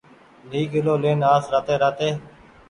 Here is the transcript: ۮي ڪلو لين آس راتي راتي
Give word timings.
ۮي 0.53 0.61
ڪلو 0.71 0.93
لين 1.03 1.19
آس 1.33 1.43
راتي 1.53 1.75
راتي 1.85 2.09